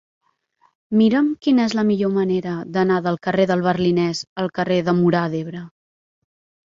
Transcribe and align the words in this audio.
Mira'm 1.01 1.27
quina 1.47 1.65
és 1.69 1.75
la 1.81 1.83
millor 1.91 2.15
manera 2.15 2.53
d'anar 2.77 2.99
del 3.09 3.19
carrer 3.29 3.47
del 3.53 3.63
Berlinès 3.69 4.23
al 4.45 4.51
carrer 4.59 4.83
de 4.89 4.97
Móra 5.03 5.23
d'Ebre. 5.35 5.63